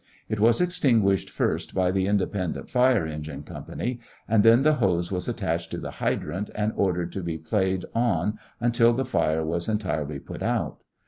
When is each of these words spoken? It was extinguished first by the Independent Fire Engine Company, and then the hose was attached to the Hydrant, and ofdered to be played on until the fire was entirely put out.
It 0.29 0.39
was 0.39 0.59
extinguished 0.61 1.29
first 1.29 1.75
by 1.75 1.91
the 1.91 2.07
Independent 2.07 2.71
Fire 2.71 3.05
Engine 3.05 3.43
Company, 3.43 3.99
and 4.27 4.41
then 4.41 4.63
the 4.63 4.73
hose 4.81 5.11
was 5.11 5.27
attached 5.27 5.69
to 5.69 5.77
the 5.77 5.91
Hydrant, 6.01 6.49
and 6.55 6.73
ofdered 6.73 7.11
to 7.11 7.21
be 7.21 7.37
played 7.37 7.85
on 7.93 8.39
until 8.59 8.93
the 8.93 9.05
fire 9.05 9.45
was 9.45 9.69
entirely 9.69 10.17
put 10.17 10.41
out. 10.41 10.79